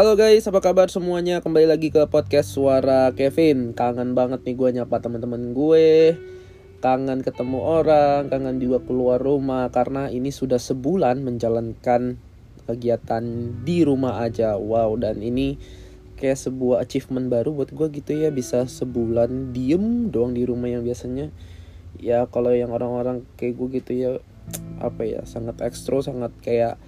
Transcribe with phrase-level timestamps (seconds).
[0.00, 1.44] Halo guys, apa kabar semuanya?
[1.44, 3.76] Kembali lagi ke podcast Suara Kevin.
[3.76, 6.16] Kangen banget nih gue nyapa teman-teman gue.
[6.80, 12.16] Kangen ketemu orang, kangen juga keluar rumah karena ini sudah sebulan menjalankan
[12.64, 13.24] kegiatan
[13.60, 14.56] di rumah aja.
[14.56, 15.60] Wow, dan ini
[16.16, 20.80] kayak sebuah achievement baru buat gue gitu ya bisa sebulan diem doang di rumah yang
[20.80, 21.28] biasanya
[22.00, 24.10] ya kalau yang orang-orang kayak gue gitu ya
[24.80, 26.80] apa ya sangat ekstro sangat kayak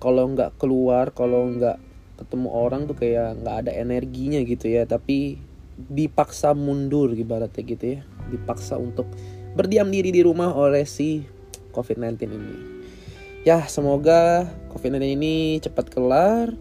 [0.00, 1.85] kalau nggak keluar kalau nggak
[2.16, 5.36] ketemu orang tuh kayak nggak ada energinya gitu ya tapi
[5.76, 8.00] dipaksa mundur ibaratnya gitu ya
[8.32, 9.04] dipaksa untuk
[9.52, 11.28] berdiam diri di rumah oleh si
[11.76, 12.56] COVID-19 ini
[13.44, 16.56] ya semoga COVID-19 ini cepat kelar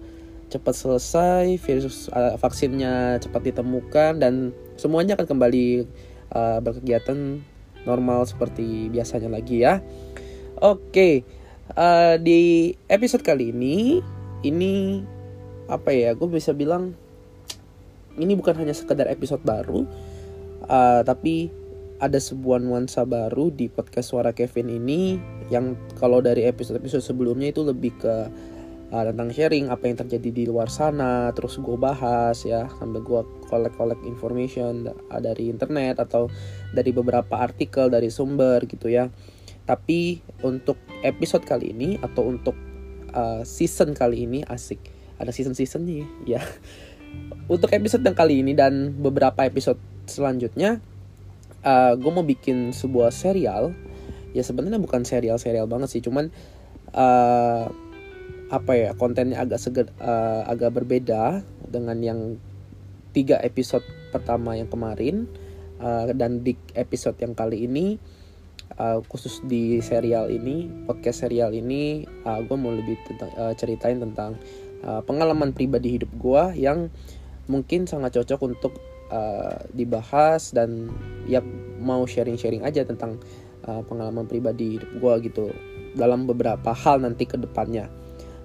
[0.52, 5.88] cepat selesai virus uh, vaksinnya cepat ditemukan dan semuanya akan kembali
[6.36, 7.42] uh, berkegiatan
[7.88, 9.80] normal seperti biasanya lagi ya
[10.60, 11.14] oke okay.
[11.74, 14.04] uh, di episode kali ini
[14.46, 15.02] ini
[15.66, 16.94] apa ya gue bisa bilang
[18.16, 19.84] ini bukan hanya sekedar episode baru
[20.70, 21.50] uh, tapi
[21.96, 25.16] ada sebuah nuansa baru di podcast suara Kevin ini
[25.48, 28.16] yang kalau dari episode-episode sebelumnya itu lebih ke
[28.92, 33.22] uh, tentang sharing apa yang terjadi di luar sana terus gue bahas ya sambil gue
[33.48, 34.92] collect-collect information
[35.24, 36.28] dari internet atau
[36.76, 39.08] dari beberapa artikel dari sumber gitu ya.
[39.66, 42.54] Tapi untuk episode kali ini atau untuk
[43.18, 46.06] uh, season kali ini asik ada season-seasonnya.
[46.28, 46.42] Ya.
[47.48, 50.82] Untuk episode yang kali ini dan beberapa episode selanjutnya
[51.66, 53.74] uh, gue mau bikin sebuah serial.
[54.36, 56.28] Ya sebenarnya bukan serial-serial banget sih cuman
[56.92, 57.72] uh,
[58.52, 62.20] apa ya kontennya agak seger, uh, agak berbeda dengan yang
[63.16, 65.26] tiga episode pertama yang kemarin
[65.80, 67.96] uh, dan di episode yang kali ini
[68.78, 73.98] uh, khusus di serial ini podcast serial ini uh, gue mau lebih tentang, uh, ceritain
[73.98, 74.36] tentang
[74.84, 76.92] uh, pengalaman pribadi hidup gue yang
[77.46, 78.74] mungkin sangat cocok untuk
[79.14, 80.90] uh, dibahas dan
[81.30, 81.40] ya
[81.80, 83.22] mau sharing-sharing aja tentang
[83.70, 85.46] uh, pengalaman pribadi hidup gue gitu
[85.96, 87.88] dalam beberapa hal nanti ke depannya.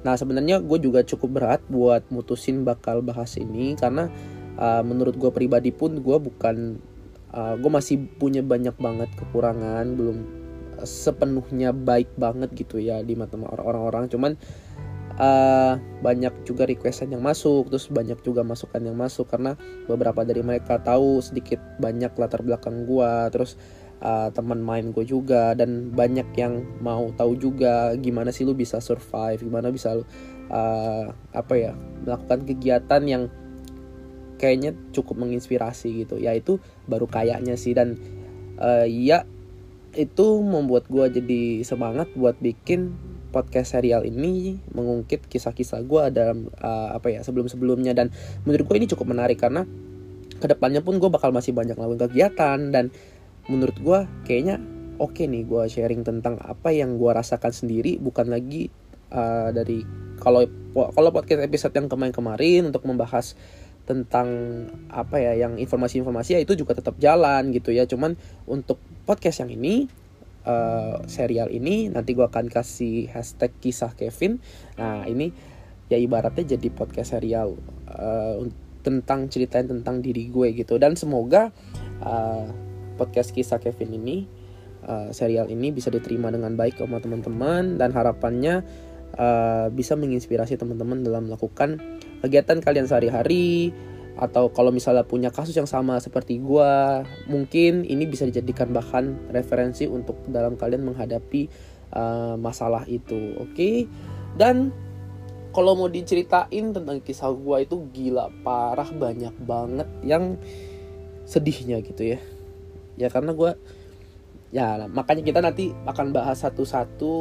[0.00, 4.08] Nah sebenarnya gue juga cukup berat buat mutusin bakal bahas ini karena
[4.56, 6.80] uh, menurut gue pribadi pun gue bukan
[7.34, 10.18] uh, gue masih punya banyak banget kekurangan belum
[10.80, 14.32] sepenuhnya baik banget gitu ya di mata orang-orang cuman
[15.20, 19.54] uh, banyak juga requestan yang masuk terus banyak juga masukan yang masuk karena
[19.84, 23.60] beberapa dari mereka tahu sedikit banyak latar belakang gue terus
[24.00, 28.80] uh, teman main gue juga dan banyak yang mau tahu juga gimana sih lu bisa
[28.80, 30.08] survive gimana bisa lu
[30.48, 33.24] uh, apa ya melakukan kegiatan yang
[34.40, 36.16] kayaknya cukup menginspirasi gitu.
[36.16, 36.56] Ya itu
[36.88, 38.00] baru kayaknya sih dan
[38.56, 39.28] uh, ya
[39.92, 42.96] itu membuat gue jadi semangat buat bikin
[43.30, 47.94] podcast serial ini mengungkit kisah-kisah gue dalam uh, apa ya sebelum-sebelumnya.
[47.96, 48.10] Dan
[48.44, 49.64] menurut gue ini cukup menarik karena
[50.40, 52.58] ke depannya pun gue bakal masih banyak lakukan kegiatan.
[52.74, 52.90] Dan
[53.46, 54.58] menurut gue kayaknya
[55.00, 57.96] oke okay nih gue sharing tentang apa yang gue rasakan sendiri.
[57.96, 58.68] Bukan lagi
[59.14, 59.86] uh, dari
[60.20, 63.34] kalau kalau podcast episode yang kemarin-kemarin untuk membahas
[63.88, 64.28] tentang
[64.86, 67.88] apa ya yang informasi-informasi ya itu juga tetap jalan gitu ya.
[67.90, 68.14] Cuman
[68.46, 69.90] untuk podcast yang ini
[70.46, 74.40] uh, serial ini nanti gue akan kasih hashtag kisah Kevin.
[74.78, 75.32] Nah ini
[75.90, 77.58] ya ibaratnya jadi podcast serial
[77.90, 78.46] uh,
[78.80, 80.80] tentang ceritain tentang diri gue gitu.
[80.80, 81.52] Dan semoga
[82.00, 82.46] uh,
[82.96, 84.24] podcast kisah Kevin ini
[84.86, 87.76] uh, serial ini bisa diterima dengan baik sama teman-teman.
[87.76, 88.64] Dan harapannya
[89.16, 91.80] uh, bisa menginspirasi teman-teman dalam melakukan
[92.24, 93.74] kegiatan kalian sehari-hari
[94.20, 96.72] atau kalau misalnya punya kasus yang sama seperti gue
[97.24, 101.48] mungkin ini bisa dijadikan bahan referensi untuk dalam kalian menghadapi
[101.96, 103.88] uh, masalah itu oke okay?
[104.36, 104.76] dan
[105.56, 110.36] kalau mau diceritain tentang kisah gue itu gila parah banyak banget yang
[111.24, 112.20] sedihnya gitu ya
[113.00, 113.50] ya karena gue
[114.52, 117.12] ya makanya kita nanti akan bahas satu-satu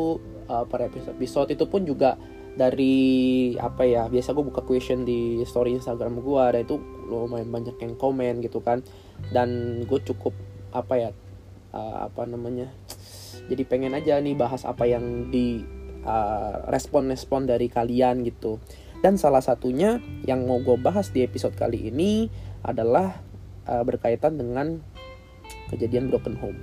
[0.52, 2.20] uh, per episode episode itu pun juga
[2.58, 6.76] dari apa ya biasa gue buka question di story Instagram gue dan itu
[7.10, 8.82] lumayan banyak yang komen gitu kan.
[9.30, 10.34] Dan gue cukup
[10.70, 11.10] apa ya
[11.74, 12.70] uh, apa namanya
[13.50, 15.66] jadi pengen aja nih bahas apa yang di
[16.06, 18.62] uh, respon-respon dari kalian gitu.
[19.00, 22.28] Dan salah satunya yang mau gue bahas di episode kali ini
[22.62, 23.24] adalah
[23.64, 24.84] uh, berkaitan dengan
[25.72, 26.60] kejadian broken home.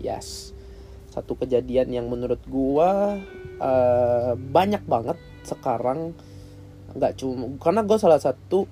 [0.00, 0.59] Yes
[1.10, 3.18] satu kejadian yang menurut gua
[3.60, 6.16] uh, banyak banget sekarang.
[6.90, 8.66] Nggak cuma karena gue salah satu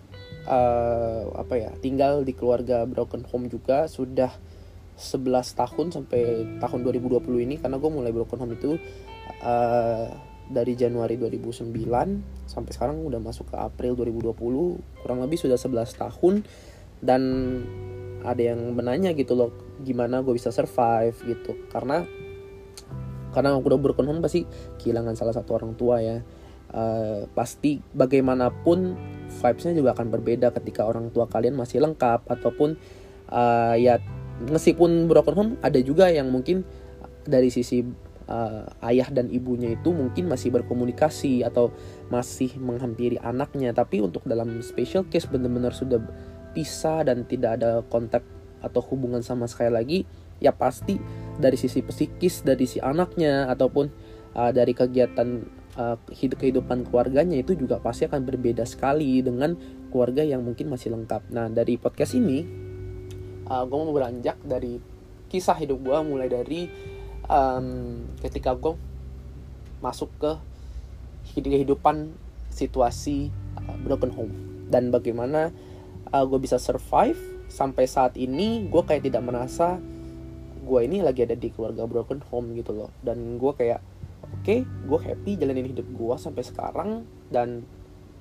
[0.48, 4.34] uh, apa ya tinggal di keluarga broken home juga sudah
[4.98, 6.22] 11 tahun sampai
[6.58, 8.74] tahun 2020 ini karena gue mulai broken home itu
[9.46, 10.10] uh,
[10.48, 11.70] dari Januari 2009
[12.48, 16.34] sampai sekarang udah masuk ke April 2020 kurang lebih sudah 11 tahun.
[16.98, 17.22] Dan
[18.26, 19.54] ada yang menanya gitu loh
[19.86, 21.54] gimana gue bisa survive gitu.
[21.70, 22.02] Karena
[23.38, 24.42] karena aku udah broken home pasti
[24.82, 26.18] kehilangan salah satu orang tua ya.
[26.68, 28.98] Uh, pasti bagaimanapun
[29.30, 32.76] vibesnya juga akan berbeda ketika orang tua kalian masih lengkap ataupun
[33.30, 34.02] uh, ya
[34.42, 36.66] meskipun broken home ada juga yang mungkin
[37.24, 37.86] dari sisi
[38.26, 41.70] uh, ayah dan ibunya itu mungkin masih berkomunikasi atau
[42.10, 43.70] masih menghampiri anaknya.
[43.70, 46.02] Tapi untuk dalam special case benar-benar sudah
[46.52, 48.26] pisah dan tidak ada kontak
[48.58, 49.98] atau hubungan sama sekali lagi
[50.42, 50.98] ya pasti
[51.38, 53.86] dari sisi psikis dari si anaknya ataupun
[54.34, 55.46] uh, dari kegiatan
[55.78, 59.54] uh, hidup kehidupan keluarganya itu juga pasti akan berbeda sekali dengan
[59.88, 61.30] keluarga yang mungkin masih lengkap.
[61.30, 62.44] Nah dari podcast ini
[63.48, 64.82] uh, gue mau beranjak dari
[65.30, 66.68] kisah hidup gue mulai dari
[67.30, 68.74] um, ketika gue
[69.78, 70.32] masuk ke
[71.38, 72.10] kehidupan
[72.50, 74.34] situasi uh, broken home
[74.68, 75.54] dan bagaimana
[76.10, 77.16] uh, gue bisa survive
[77.48, 79.80] sampai saat ini gue kayak tidak merasa
[80.68, 82.92] gue ini lagi ada di keluarga broken home gitu loh.
[83.00, 83.80] Dan gue kayak
[84.20, 86.90] oke okay, gue happy jalanin hidup gue sampai sekarang
[87.32, 87.64] dan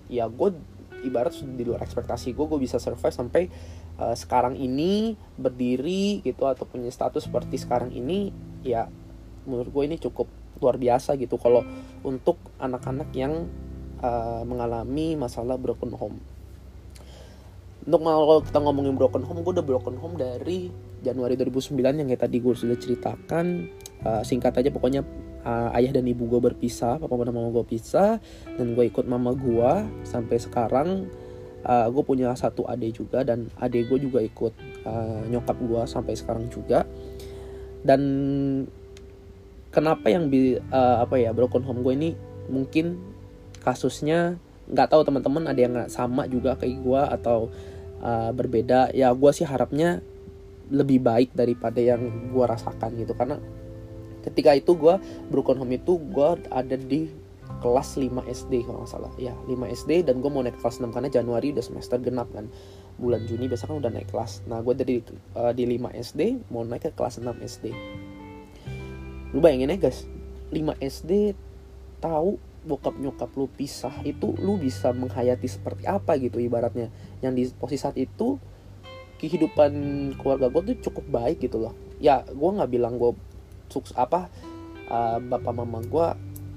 [0.07, 0.55] ya gue
[1.03, 3.43] ibarat di luar ekspektasi gue gue bisa survive sampai
[3.99, 8.31] uh, sekarang ini berdiri gitu atau punya status seperti sekarang ini
[8.63, 8.87] ya
[9.43, 11.35] menurut gue ini cukup luar biasa gitu.
[11.37, 11.61] Kalau
[12.01, 13.45] untuk anak-anak yang
[14.01, 16.17] uh, mengalami masalah broken home
[17.87, 20.67] untuk kalau kita ngomongin broken home gue udah broken home dari
[20.99, 23.71] Januari 2009 yang kayak tadi gue sudah ceritakan.
[24.03, 25.07] Uh, singkat aja pokoknya
[25.41, 28.21] uh, ayah dan ibu gue berpisah papa dan mama gue pisah
[28.59, 29.71] dan gue ikut mama gue
[30.03, 31.07] sampai sekarang.
[31.63, 36.13] Uh, gue punya satu adik juga dan adik gue juga ikut uh, nyokap gue sampai
[36.19, 36.83] sekarang juga.
[37.87, 38.03] Dan
[39.71, 42.11] kenapa yang bi uh, apa ya broken home gue ini?
[42.51, 42.99] Mungkin
[43.63, 44.35] kasusnya
[44.67, 47.47] nggak tahu teman-teman ada yang sama juga kayak gue atau
[48.01, 50.01] uh, berbeda ya gue sih harapnya
[50.67, 53.15] lebih baik daripada yang gue rasakan gitu.
[53.15, 53.39] Karena
[54.25, 54.99] ketika itu gue
[55.31, 57.07] broken home itu gue ada di
[57.63, 59.13] kelas 5 SD kalau nggak salah.
[59.15, 62.51] Ya 5 SD dan gue mau naik kelas 6 karena Januari udah semester genap kan.
[62.97, 64.43] Bulan Juni biasa kan udah naik kelas.
[64.49, 64.99] Nah gue dari
[65.37, 67.65] uh, di 5 SD mau naik ke kelas 6 SD
[69.35, 70.07] lu bayangin ya guys.
[70.51, 71.35] 5 SD
[71.99, 76.91] tahu bokap nyokap lu pisah itu lu bisa menghayati seperti apa gitu ibaratnya.
[77.23, 78.35] Yang di posisi saat itu
[79.17, 79.71] kehidupan
[80.19, 81.73] keluarga gue tuh cukup baik gitu loh.
[82.03, 83.15] Ya gue nggak bilang gue
[83.71, 84.27] sukses apa
[84.91, 86.07] uh, bapak mama gue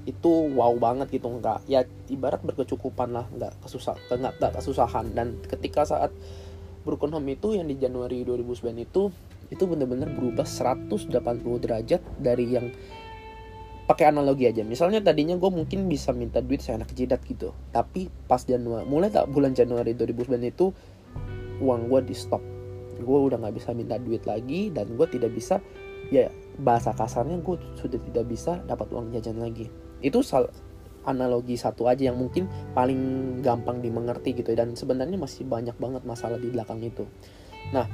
[0.05, 1.65] itu wow banget gitu nggak.
[1.71, 5.15] Ya ibarat berkecukupan lah nggak kesusah nggak nggak kesusahan.
[5.15, 6.11] Dan ketika saat
[6.83, 9.13] broken home itu yang di Januari 2009 itu
[9.51, 11.11] itu benar-benar berubah 180
[11.59, 12.71] derajat dari yang
[13.91, 14.63] pakai analogi aja.
[14.63, 19.11] Misalnya tadinya gue mungkin bisa minta duit saya anak jidat gitu tapi pas Januari mulai
[19.11, 20.71] tak bulan Januari 2009 itu
[21.59, 22.39] uang gue di stop.
[23.03, 25.59] Gue udah nggak bisa minta duit lagi dan gue tidak bisa
[26.07, 29.67] ya bahasa kasarnya gue sudah tidak bisa dapat uang jajan lagi.
[29.99, 30.47] Itu sal
[31.03, 32.45] analogi satu aja yang mungkin
[32.77, 37.03] paling gampang dimengerti gitu dan sebenarnya masih banyak banget masalah di belakang itu.
[37.75, 37.89] Nah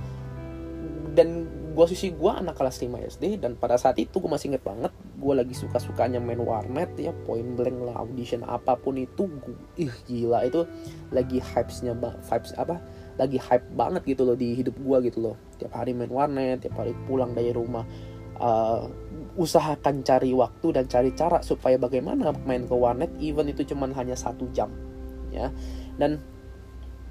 [1.17, 4.65] dan gue sisi gue anak kelas 5 SD dan pada saat itu gue masih inget
[4.65, 4.89] banget
[5.21, 9.53] gue lagi suka sukanya main warnet ya point blank lah audition apa pun itu gue,
[9.77, 10.65] ih gila itu
[11.13, 12.81] lagi hypesnya vibes apa
[13.21, 15.35] lagi hype banget gitu loh di hidup gue gitu loh.
[15.61, 17.85] Tiap hari main warnet tiap hari pulang dari rumah
[18.41, 18.89] uh,
[19.37, 24.17] usahakan cari waktu dan cari cara supaya bagaimana main ke warnet even itu cuman hanya
[24.17, 24.73] satu jam
[25.29, 25.53] ya.
[25.93, 26.17] Dan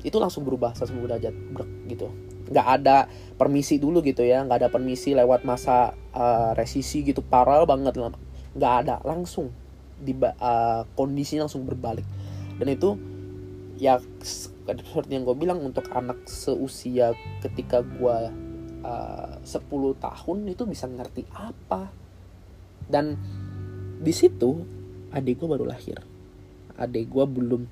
[0.03, 1.35] itu langsung berubah 180 derajat
[1.87, 2.11] gitu
[2.47, 7.67] nggak ada permisi dulu gitu ya nggak ada permisi lewat masa uh, resisi gitu parah
[7.67, 7.99] banget
[8.57, 9.53] nggak ada langsung
[10.01, 12.05] di uh, kondisi langsung berbalik.
[12.57, 12.97] Dan itu
[13.77, 17.13] ya seperti yang gue bilang untuk anak seusia
[17.45, 18.19] ketika gue
[18.85, 21.89] uh, 10 tahun itu bisa ngerti apa.
[22.87, 23.17] Dan
[24.01, 24.65] di situ
[25.13, 26.01] adik gue baru lahir.
[26.77, 27.63] Adik gue belum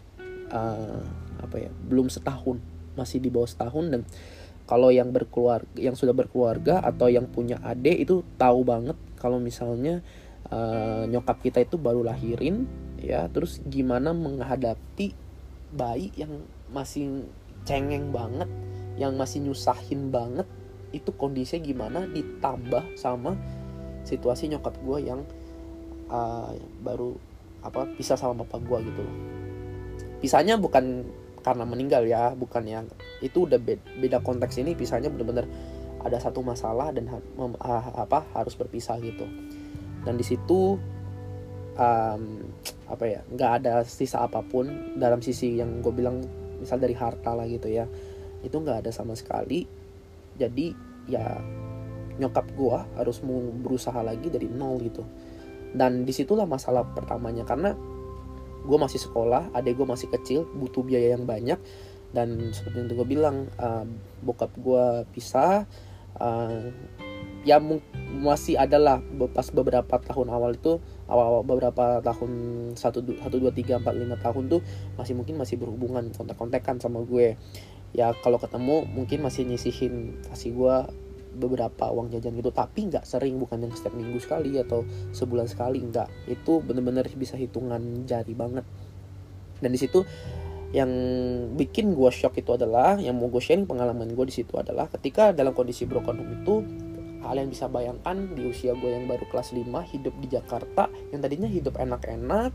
[0.52, 1.04] uh,
[1.44, 2.60] apa ya belum setahun.
[2.94, 4.02] Masih di bawah setahun dan
[4.64, 10.00] kalau yang berkeluarga yang sudah berkeluarga atau yang punya adik itu tahu banget kalau misalnya
[10.48, 12.64] uh, nyokap kita itu baru lahirin
[13.00, 15.12] ya terus gimana menghadapi
[15.74, 17.28] bayi yang masih
[17.68, 18.48] cengeng banget
[18.96, 20.46] yang masih nyusahin banget
[20.94, 23.34] itu kondisinya gimana ditambah sama
[24.06, 25.20] situasi nyokap gue yang
[26.08, 26.54] uh,
[26.84, 27.18] baru
[27.64, 29.16] apa pisah sama bapak gue gitu loh.
[30.20, 31.08] Pisahnya bukan
[31.44, 32.88] karena meninggal ya bukan yang
[33.20, 35.44] itu udah beda, konteks ini pisahnya benar-benar
[36.00, 37.12] ada satu masalah dan
[37.68, 39.28] apa harus berpisah gitu.
[40.04, 40.80] Dan di situ
[41.76, 42.22] um,
[42.88, 46.24] apa ya nggak ada sisa apa pun dalam sisi yang gue bilang
[46.60, 47.84] misal dari harta lah gitu ya
[48.40, 49.68] itu nggak ada sama sekali.
[50.36, 50.72] Jadi
[51.08, 51.40] ya
[52.16, 55.04] nyokap gue harus mau berusaha lagi dari nol gitu.
[55.74, 57.74] Dan di situlah masalah pertamanya karena
[58.64, 61.60] gue masih sekolah adik gue masih kecil butuh biaya yang banyak.
[62.14, 63.84] Dan seperti yang gue bilang uh,
[64.22, 65.66] bokap gue pisah
[66.18, 66.70] uh,
[67.44, 67.60] ya
[68.24, 69.04] masih adalah
[69.36, 70.80] pas beberapa tahun awal itu
[71.10, 72.30] awal, -awal beberapa tahun
[72.72, 74.64] satu satu dua tiga empat lima tahun tuh
[74.96, 77.36] masih mungkin masih berhubungan kontak-kontakan sama gue.
[77.94, 80.76] Ya kalau ketemu mungkin masih nyisihin kasih gue
[81.34, 82.54] beberapa uang jajan gitu.
[82.54, 86.30] Tapi nggak sering bukan yang setiap minggu sekali atau sebulan sekali nggak.
[86.30, 88.64] Itu bener-bener bisa hitungan jari banget.
[89.60, 90.02] Dan di situ
[90.74, 90.90] yang
[91.54, 95.30] bikin gue shock itu adalah yang mau gue sharing pengalaman gue di situ adalah ketika
[95.30, 96.54] dalam kondisi broken home itu
[97.22, 101.46] kalian bisa bayangkan di usia gue yang baru kelas 5 hidup di Jakarta yang tadinya
[101.46, 102.50] hidup enak-enak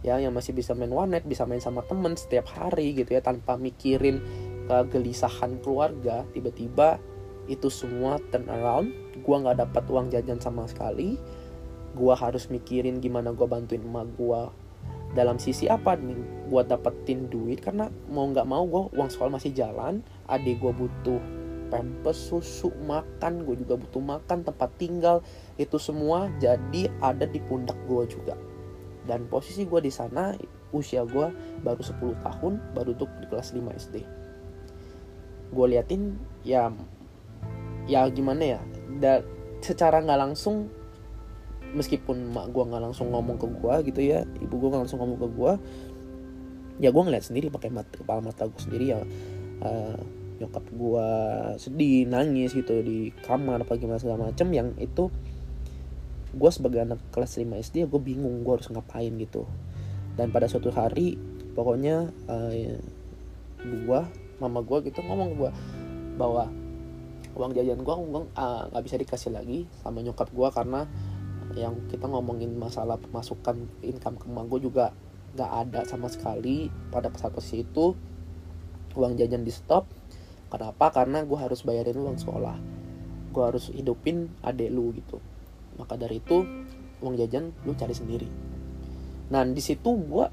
[0.00, 3.60] ya yang masih bisa main warnet bisa main sama temen setiap hari gitu ya tanpa
[3.60, 4.24] mikirin
[4.64, 6.96] kegelisahan keluarga tiba-tiba
[7.48, 8.92] itu semua turn around.
[9.24, 11.16] Gue nggak dapat uang jajan sama sekali.
[11.96, 14.40] Gue harus mikirin gimana gue bantuin emak gue
[15.16, 16.46] dalam sisi apa nih?
[16.52, 20.04] Gue dapetin duit karena mau nggak mau gue uang sekolah masih jalan.
[20.28, 21.20] Adik gue butuh
[21.72, 23.48] pampers susu makan.
[23.48, 25.24] Gue juga butuh makan tempat tinggal.
[25.56, 28.36] Itu semua jadi ada di pundak gue juga.
[29.08, 30.36] Dan posisi gue di sana
[30.68, 31.32] usia gue
[31.64, 33.96] baru 10 tahun baru tuh di kelas 5 SD
[35.48, 36.68] gue liatin ya
[37.90, 38.60] ya gimana ya?
[39.00, 39.24] Da,
[39.64, 40.70] secara nggak langsung
[41.74, 45.20] meskipun mak gue nggak langsung ngomong ke gue gitu ya ibu gue nggak langsung ngomong
[45.20, 45.52] ke gue
[46.80, 49.04] ya gue ngeliat sendiri pakai mata kepala mata gue sendiri ya
[49.60, 50.00] uh,
[50.38, 51.08] nyokap gue
[51.58, 55.10] sedih nangis gitu di kamar apa gimana segala macem yang itu
[56.38, 59.48] gue sebagai anak kelas 5 SD ya gue bingung gue harus ngapain gitu.
[60.14, 61.18] Dan pada suatu hari
[61.58, 62.78] pokoknya uh, eh,
[63.64, 64.00] gue
[64.38, 65.50] mama gue gitu ngomong gue
[66.14, 66.46] bahwa
[67.38, 67.94] uang jajan gue
[68.34, 70.90] ah, nggak uh, bisa dikasih lagi sama nyokap gue karena
[71.54, 74.92] yang kita ngomongin masalah pemasukan income ke gue juga
[75.38, 76.68] nggak ada sama sekali.
[76.90, 77.94] Pada saat posisi itu
[78.98, 79.86] uang jajan di stop.
[80.48, 80.90] Kenapa?
[80.90, 82.56] Karena gue harus bayarin uang sekolah.
[83.30, 85.20] Gue harus hidupin adek lu gitu.
[85.76, 86.42] Maka dari itu
[86.98, 88.28] uang jajan lu cari sendiri.
[89.30, 90.26] Nah di situ gue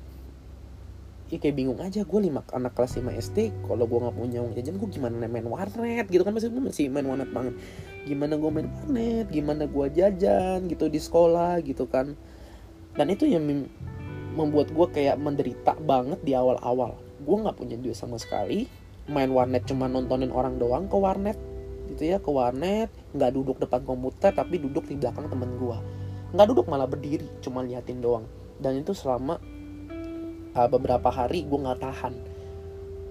[1.26, 4.54] ya kayak bingung aja gue lima anak kelas 5 SD kalau gue nggak punya uang
[4.54, 6.34] jajan gue gimana main warnet gitu kan?
[6.38, 7.58] Masih masih main warnet banget.
[8.06, 9.26] Gimana gue main warnet?
[9.34, 12.14] Gimana gue jajan gitu di sekolah gitu kan?
[12.94, 13.44] Dan itu yang
[14.38, 16.98] membuat gue kayak menderita banget di awal-awal.
[17.26, 18.70] Gue nggak punya duit sama sekali
[19.06, 21.38] main warnet cuma nontonin orang doang ke warnet
[21.90, 22.94] gitu ya ke warnet.
[23.18, 26.06] Nggak duduk depan komputer tapi duduk di belakang temen gue
[26.36, 28.28] nggak duduk malah berdiri cuma liatin doang.
[28.60, 29.40] Dan itu selama
[30.56, 32.14] uh, beberapa hari gue nggak tahan.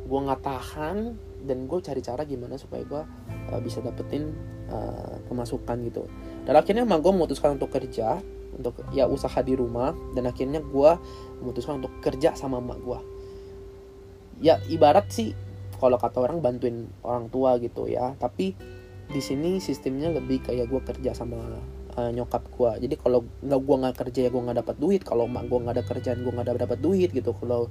[0.04, 0.96] Gue nggak tahan
[1.44, 3.02] dan gue cari cara gimana supaya gue
[3.52, 4.32] uh, bisa dapetin
[4.72, 6.08] uh, pemasukan gitu.
[6.48, 8.20] Dan akhirnya emang gue memutuskan untuk kerja
[8.56, 9.92] untuk ya usaha di rumah.
[10.16, 10.90] Dan akhirnya gue
[11.44, 13.00] memutuskan untuk kerja sama emak gue
[14.42, 15.30] ya ibarat sih
[15.78, 18.16] kalau kata orang bantuin orang tua gitu ya.
[18.16, 18.56] Tapi
[19.04, 21.36] di sini sistemnya lebih kayak gue kerja sama
[21.94, 25.02] uh, nyokap gue jadi kalau nggak gue nggak kerja ya gue nggak dapat duit.
[25.06, 27.30] Kalau mak gue nggak ada kerjaan gue nggak dapat duit gitu.
[27.34, 27.70] Kalau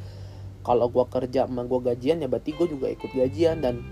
[0.63, 3.59] kalau gue kerja emak gue gajian ya berarti gue juga ikut gajian.
[3.59, 3.83] Dan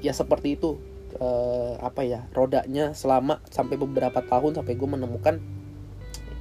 [0.00, 0.80] ya seperti itu
[1.20, 5.40] uh, apa ya rodanya selama sampai beberapa tahun sampai gue menemukan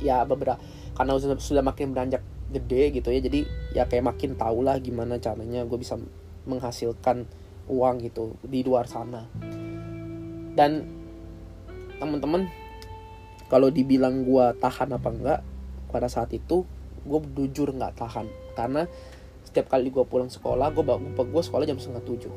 [0.04, 0.60] ya beberapa
[0.96, 3.20] karena sudah, sudah makin beranjak gede gitu ya.
[3.20, 3.40] Jadi
[3.76, 6.00] ya kayak makin tau lah gimana caranya gue bisa
[6.48, 7.28] menghasilkan
[7.68, 9.28] uang gitu di luar sana.
[10.56, 10.88] Dan
[12.00, 12.48] teman-teman
[13.46, 15.40] kalau dibilang gue tahan apa enggak
[15.94, 16.66] pada saat itu
[17.06, 18.28] gue jujur nggak tahan.
[18.58, 18.90] Karena
[19.46, 22.34] setiap kali gue pulang sekolah gue bangun gue sekolah jam setengah tujuh.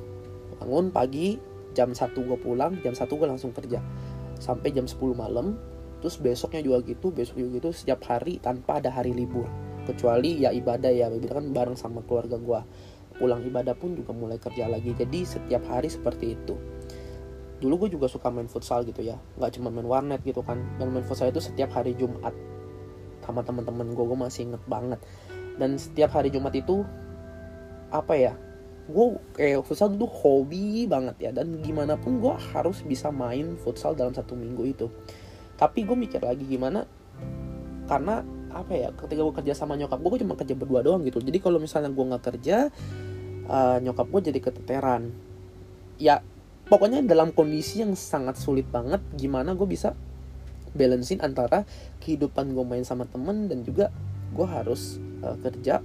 [0.60, 1.40] Bangun pagi
[1.72, 3.80] jam satu gue pulang jam satu gue langsung kerja.
[4.38, 5.58] Sampai jam 10 malam
[5.98, 9.48] terus besoknya juga gitu besok juga gitu setiap hari tanpa ada hari libur.
[9.88, 12.60] Kecuali ya ibadah ya kan bareng sama keluarga gue
[13.18, 14.94] pulang ibadah pun juga mulai kerja lagi.
[14.94, 16.54] Jadi setiap hari seperti itu
[17.58, 19.18] dulu gue juga suka main futsal gitu ya.
[19.38, 20.58] Nggak cuma main warnet gitu kan.
[20.78, 22.34] Dan main futsal itu setiap hari Jumat.
[23.22, 25.00] Sama teman-teman gue gue masih inget banget.
[25.58, 26.86] Dan setiap hari Jumat itu
[27.88, 28.34] apa ya
[28.88, 31.30] gue kayak futsal itu hobi banget ya.
[31.34, 34.86] Dan gimana pun gue harus bisa main futsal dalam satu minggu itu.
[35.58, 36.86] Tapi gue mikir lagi gimana
[37.90, 41.18] karena apa ya ketika gue kerja sama nyokap gue, gue cuma kerja berdua doang gitu.
[41.18, 42.70] Jadi kalau misalnya gue nggak kerja
[43.50, 45.10] uh, nyokap gue jadi keteteran.
[45.98, 46.22] Ya
[46.68, 49.96] pokoknya dalam kondisi yang sangat sulit banget gimana gue bisa
[50.76, 51.64] balancein antara
[52.04, 53.88] kehidupan gue main sama temen dan juga
[54.36, 55.80] gue harus uh, kerja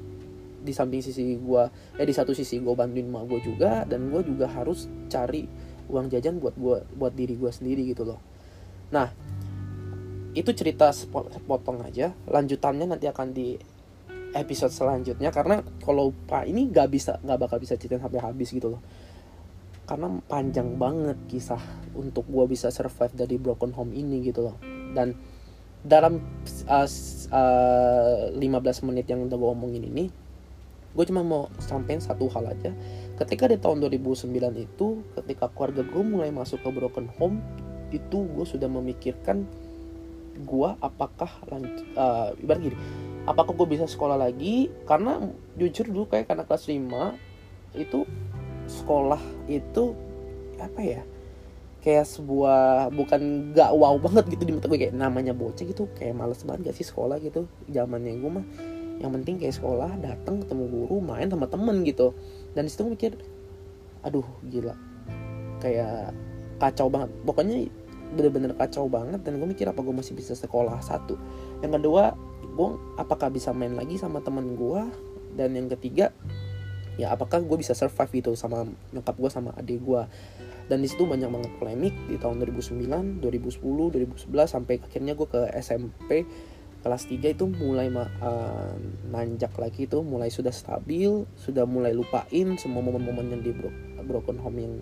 [0.64, 1.64] di samping sisi gue
[2.00, 5.48] eh di satu sisi gue bantuin mak gue juga dan gue juga harus cari
[5.92, 8.20] uang jajan buat gue buat diri gue sendiri gitu loh.
[8.96, 9.12] Nah
[10.34, 12.16] itu cerita sepotong aja.
[12.32, 13.60] Lanjutannya nanti akan di
[14.34, 18.74] episode selanjutnya karena kalau pak ini nggak bisa nggak bakal bisa cerita sampai habis gitu
[18.74, 18.82] loh
[19.84, 21.60] karena panjang banget kisah
[21.94, 24.58] untuk gue bisa survive dari broken home ini gitu loh.
[24.96, 25.16] Dan
[25.84, 26.24] dalam
[26.72, 26.88] uh,
[27.36, 30.08] uh, 15 menit yang udah gue omongin ini
[30.94, 32.72] gue cuma mau sampein satu hal aja.
[33.18, 34.88] Ketika di tahun 2009 itu
[35.20, 37.42] ketika keluarga gue mulai masuk ke broken home
[37.90, 39.46] itu gue sudah memikirkan
[40.34, 41.30] gue apakah
[41.98, 42.78] uh, ibarat gini
[43.28, 44.70] apakah gue bisa sekolah lagi?
[44.88, 45.20] Karena
[45.56, 48.06] jujur dulu kayak karena kelas 5 itu
[48.82, 49.94] sekolah itu
[50.58, 51.02] apa ya
[51.84, 56.16] kayak sebuah bukan gak wow banget gitu di mata gue kayak namanya bocah gitu kayak
[56.16, 57.46] males banget gak sih sekolah gitu.
[57.68, 58.46] Zamannya gue mah
[59.04, 62.16] yang penting kayak sekolah datang ketemu guru main sama temen gitu.
[62.56, 63.20] Dan di situ mikir
[64.00, 64.80] aduh gila.
[65.60, 66.16] Kayak
[66.64, 67.12] kacau banget.
[67.28, 67.68] Pokoknya
[68.16, 71.20] bener-bener kacau banget dan gue mikir apa gue masih bisa sekolah satu.
[71.60, 72.16] Yang kedua
[72.48, 74.82] gue apakah bisa main lagi sama temen gue?
[75.36, 76.16] Dan yang ketiga
[76.96, 80.02] ya apakah gue bisa survive itu sama nyokap gue sama adik gue
[80.72, 85.42] dan di situ banyak banget polemik di tahun 2009, 2010, 2011 sampai akhirnya gue ke
[85.60, 86.24] SMP
[86.84, 88.76] kelas 3 itu mulai uh,
[89.08, 93.72] nanjak lagi itu mulai sudah stabil sudah mulai lupain semua momen-momen yang di bro
[94.04, 94.74] broken home yang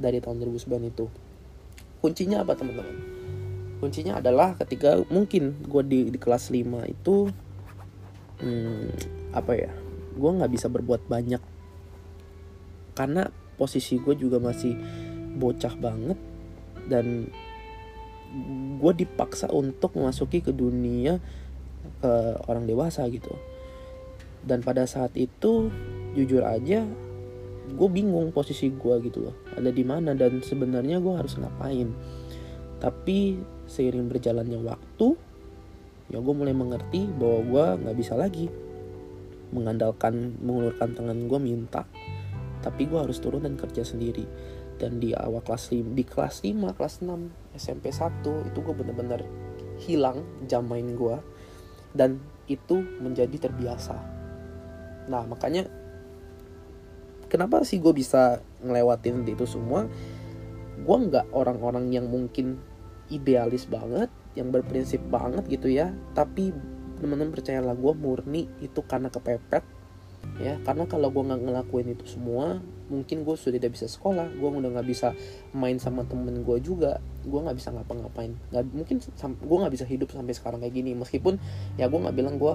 [0.00, 1.06] dari tahun 2009 itu.
[2.00, 2.96] Kuncinya apa teman-teman?
[3.84, 7.28] Kuncinya adalah ketika mungkin gue di, di kelas 5 itu
[8.40, 8.88] hmm,
[9.36, 9.72] apa ya
[10.12, 11.40] gue nggak bisa berbuat banyak
[12.92, 14.74] karena posisi gue juga masih
[15.36, 16.18] bocah banget
[16.88, 17.28] dan
[18.80, 21.20] gue dipaksa untuk memasuki ke dunia
[22.00, 22.12] ke
[22.48, 23.32] orang dewasa gitu.
[24.42, 25.70] Dan pada saat itu
[26.18, 26.82] jujur aja
[27.72, 29.36] gue bingung posisi gue gitu loh.
[29.54, 31.92] Ada di mana dan sebenarnya gue harus ngapain.
[32.82, 33.38] Tapi
[33.70, 35.14] seiring berjalannya waktu
[36.10, 38.50] ya gue mulai mengerti bahwa gue nggak bisa lagi
[39.54, 41.88] mengandalkan mengulurkan tangan gue minta
[42.62, 44.24] tapi gue harus turun dan kerja sendiri.
[44.78, 49.26] Dan di awal kelas 5, di kelas 5, kelas 6, SMP 1 itu gue bener-bener
[49.82, 51.16] hilang jam main gue
[51.92, 53.96] dan itu menjadi terbiasa.
[55.10, 55.66] Nah makanya
[57.26, 59.86] kenapa sih gue bisa ngelewatin itu semua?
[60.82, 62.58] Gue nggak orang-orang yang mungkin
[63.12, 65.92] idealis banget yang berprinsip banget gitu ya.
[66.16, 66.50] Tapi
[66.98, 69.62] teman-teman percayalah gue murni itu karena kepepet
[70.40, 74.48] ya karena kalau gue nggak ngelakuin itu semua mungkin gue sudah tidak bisa sekolah gue
[74.48, 75.12] udah nggak bisa
[75.52, 78.34] main sama temen gue juga gue nggak bisa ngapa-ngapain.
[78.50, 80.92] Nggak mungkin gue nggak bisa hidup sampai sekarang kayak gini.
[80.98, 81.38] Meskipun
[81.78, 82.54] ya gue nggak bilang gue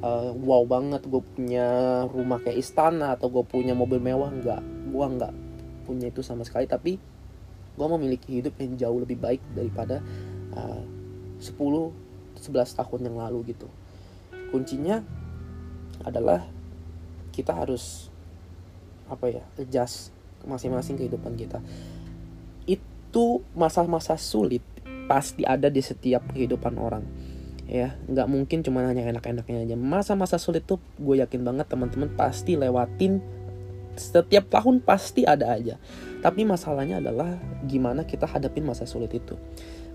[0.00, 1.66] uh, wow banget gue punya
[2.08, 4.62] rumah kayak istana atau gue punya mobil mewah nggak.
[4.92, 5.32] Gue nggak
[5.84, 6.64] punya itu sama sekali.
[6.64, 6.96] Tapi
[7.76, 10.00] gue memiliki hidup yang jauh lebih baik daripada
[10.56, 10.84] uh,
[11.40, 11.52] 10
[12.40, 13.68] 11 tahun yang lalu gitu.
[14.52, 15.04] Kuncinya
[16.04, 16.44] adalah
[17.36, 18.08] kita harus
[19.12, 20.16] apa ya adjust
[20.48, 21.60] masing-masing kehidupan kita.
[22.64, 24.64] Itu masa-masa sulit
[25.06, 27.04] pasti ada di setiap kehidupan orang
[27.68, 27.94] ya.
[28.08, 29.76] Nggak mungkin cuma hanya enak-enaknya aja.
[29.76, 33.20] Masa-masa sulit tuh gue yakin banget teman-teman pasti lewatin
[33.96, 35.76] setiap tahun pasti ada aja.
[36.24, 37.36] Tapi masalahnya adalah
[37.68, 39.36] gimana kita hadapin masa sulit itu.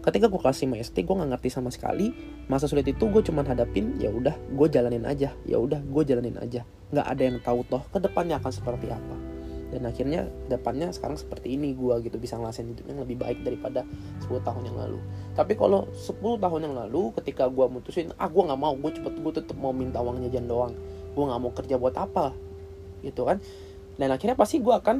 [0.01, 2.09] Ketika gue kasih 5 SD gue nggak ngerti sama sekali
[2.49, 6.41] masa sulit itu gue cuman hadapin ya udah gue jalanin aja ya udah gue jalanin
[6.41, 9.15] aja nggak ada yang tahu toh ke depannya akan seperti apa.
[9.71, 13.87] Dan akhirnya depannya sekarang seperti ini gue gitu bisa ngelasin hidup yang lebih baik daripada
[14.27, 14.99] 10 tahun yang lalu.
[15.31, 19.13] Tapi kalau 10 tahun yang lalu ketika gue mutusin ah gue nggak mau gue cepet
[19.23, 20.75] gue tetap mau minta uang jajan doang.
[21.15, 22.35] Gue nggak mau kerja buat apa.
[22.99, 23.39] Gitu kan.
[23.95, 24.97] Dan akhirnya pasti gue akan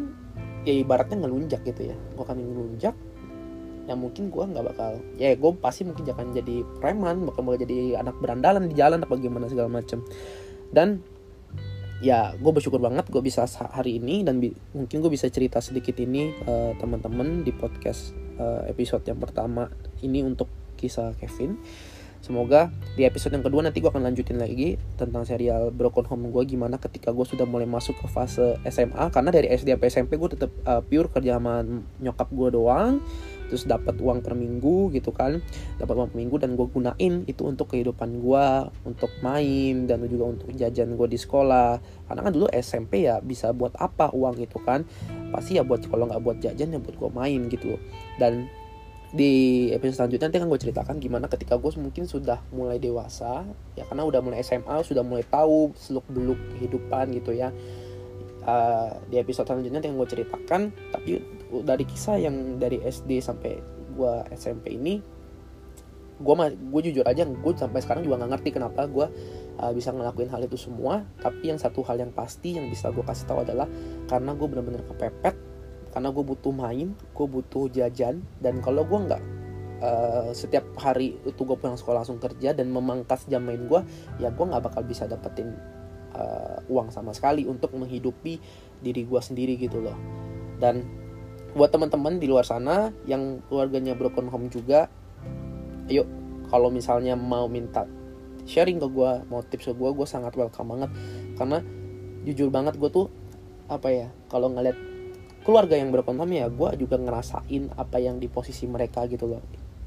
[0.64, 1.96] ya ibaratnya ngelunjak gitu ya.
[2.16, 2.96] Gue akan ngelunjak
[3.92, 7.98] yang mungkin gue nggak bakal ya gue pasti mungkin akan jadi preman bakal bakal jadi
[7.98, 10.00] anak berandalan di jalan apa gimana segala macem.
[10.72, 11.04] Dan
[12.02, 14.42] ya gue bersyukur banget gue bisa hari ini dan
[14.74, 19.70] mungkin gue bisa cerita sedikit ini uh, teman-teman di podcast uh, episode yang pertama
[20.02, 20.50] ini untuk
[20.82, 21.62] kisah Kevin.
[22.22, 26.54] Semoga di episode yang kedua nanti gue akan lanjutin lagi tentang serial Broken Home gue
[26.54, 30.30] gimana ketika gue sudah mulai masuk ke fase SMA karena dari SD sampai SMP gue
[30.38, 31.66] tetap uh, pure kerja sama
[31.98, 33.02] nyokap gue doang
[33.52, 35.44] terus dapat uang per minggu gitu kan.
[35.76, 38.48] Dapat uang per minggu dan gue gunain itu untuk kehidupan gue
[38.88, 41.84] untuk main dan juga untuk jajan gue di sekolah.
[42.08, 44.88] Karena kan dulu SMP ya bisa buat apa uang itu kan.
[45.36, 47.76] Pasti ya buat kalau nggak buat jajan ya buat gue main gitu.
[48.16, 48.48] Dan
[49.12, 53.44] di episode selanjutnya nanti akan gue ceritakan gimana ketika gue mungkin sudah mulai dewasa
[53.76, 57.52] ya karena udah mulai SMA sudah mulai tahu seluk beluk kehidupan gitu ya.
[58.42, 61.12] Uh, di episode selanjutnya nanti akan gue ceritakan tapi
[61.64, 63.60] dari kisah yang dari SD sampai
[63.92, 65.04] gue SMP ini
[66.22, 66.36] gue
[66.70, 69.10] gue jujur aja gue sampai sekarang juga nggak ngerti kenapa gue
[69.58, 71.04] uh, bisa ngelakuin hal itu semua.
[71.20, 73.66] Tapi yang satu hal yang pasti yang bisa gue kasih tahu adalah
[74.06, 75.36] karena gue benar-benar kepepet
[75.92, 79.22] karena gue butuh main gue butuh jajan dan kalau gue nggak
[79.84, 83.82] uh, setiap hari itu gue pulang sekolah langsung kerja dan memangkas jam main gue
[84.24, 85.52] ya gue nggak bakal bisa dapetin
[86.16, 88.40] uh, uang sama sekali untuk menghidupi
[88.80, 89.98] diri gue sendiri gitu loh.
[90.62, 91.01] Dan
[91.52, 94.88] buat teman-teman di luar sana yang keluarganya broken home juga
[95.92, 96.08] yuk
[96.48, 97.88] kalau misalnya mau minta
[98.46, 100.90] sharing ke gue mau tips ke gue gue sangat welcome banget.
[101.38, 101.58] Karena
[102.28, 103.08] jujur banget gue tuh
[103.72, 104.76] apa ya kalau ngeliat
[105.42, 109.42] keluarga yang berkontom ya gue juga ngerasain apa yang di posisi mereka gitu loh.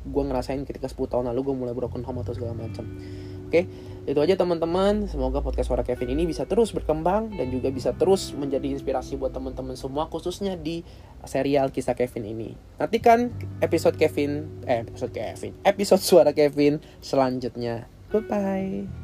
[0.05, 2.85] Gue ngerasain ketika 10 tahun lalu gue mulai broken home atau segala macam.
[3.49, 3.69] Oke
[4.05, 5.09] itu aja teman-teman.
[5.09, 9.33] Semoga podcast suara Kevin ini bisa terus berkembang dan juga bisa terus menjadi inspirasi buat
[9.33, 10.85] teman-teman semua khususnya di
[11.25, 12.51] serial kisah Kevin ini.
[12.77, 13.33] Nantikan
[13.65, 17.89] episode Kevin eh episode Kevin episode suara Kevin selanjutnya.
[18.13, 19.04] Bye bye